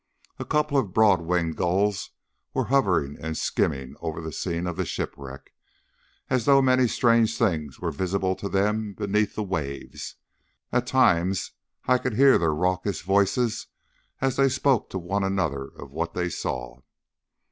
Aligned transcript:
A 0.39 0.45
couple 0.45 0.79
of 0.79 0.95
broad 0.95 1.21
winged 1.21 1.57
gulls 1.57 2.09
were 2.55 2.63
hovering 2.73 3.19
and 3.21 3.37
skimming 3.37 3.93
over 4.01 4.19
the 4.19 4.31
scene 4.31 4.65
of 4.65 4.75
the 4.75 4.83
shipwreck, 4.83 5.53
as 6.27 6.45
though 6.45 6.59
many 6.59 6.87
strange 6.87 7.37
things 7.37 7.79
were 7.79 7.91
visible 7.91 8.35
to 8.37 8.49
them 8.49 8.95
beneath 8.95 9.35
the 9.35 9.43
waves. 9.43 10.15
At 10.71 10.87
times 10.87 11.51
I 11.87 11.99
could 11.99 12.15
hear 12.15 12.39
their 12.39 12.51
raucous 12.51 13.01
voices 13.03 13.67
as 14.21 14.37
they 14.37 14.49
spoke 14.49 14.89
to 14.89 14.97
one 14.97 15.23
another 15.23 15.65
of 15.77 15.91
what 15.91 16.15
they 16.15 16.29
saw. 16.29 16.81